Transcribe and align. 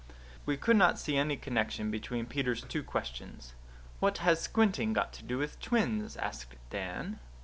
We 0.47 0.57
could 0.57 0.77
not 0.77 0.97
see 0.97 1.15
any 1.15 1.37
connection 1.37 1.91
between 1.91 2.25
Peter's 2.25 2.63
two 2.63 2.81
questions. 2.81 3.53
"What 3.99 4.17
has 4.17 4.41
squinting 4.41 4.93
got 4.93 5.13
to 5.13 5.23
do 5.23 5.37
with 5.37 5.59
twins?" 5.59 6.17
asked 6.17 6.55
Dan. 6.71 7.19